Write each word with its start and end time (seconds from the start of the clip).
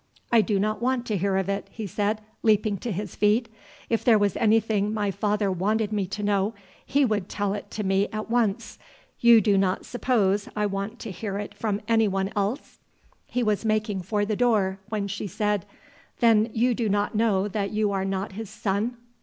"I 0.31 0.41
do 0.41 0.59
not 0.59 0.81
want 0.81 1.05
to 1.05 1.17
hear 1.17 1.37
of 1.37 1.47
it," 1.47 1.67
he 1.69 1.85
said, 1.85 2.21
leaping 2.41 2.77
to 2.77 2.91
his 2.91 3.13
feet. 3.15 3.47
"If 3.87 4.03
there 4.03 4.17
was 4.17 4.35
anything 4.35 4.91
my 4.95 5.11
father 5.11 5.51
wanted 5.51 5.93
me 5.93 6.07
to 6.07 6.23
know 6.23 6.55
he 6.83 7.05
would 7.05 7.29
tell 7.29 7.53
it 7.53 7.69
to 7.69 7.83
me 7.83 8.07
at 8.11 8.27
once. 8.27 8.79
You 9.19 9.41
do 9.41 9.59
not 9.59 9.85
suppose 9.85 10.49
I 10.55 10.65
want 10.65 10.97
to 11.01 11.11
hear 11.11 11.37
it 11.37 11.53
from 11.53 11.81
anyone 11.87 12.31
else?" 12.35 12.79
He 13.27 13.43
was 13.43 13.63
making 13.63 14.01
for 14.01 14.25
the 14.25 14.35
door, 14.35 14.79
when 14.89 15.07
she 15.07 15.27
said, 15.27 15.67
"Then 16.19 16.49
you 16.51 16.73
do 16.73 16.89
not 16.89 17.13
know 17.13 17.47
that 17.47 17.69
you 17.69 17.91
are 17.91 18.03
not 18.05 18.31
his 18.31 18.49
son?" 18.49 18.97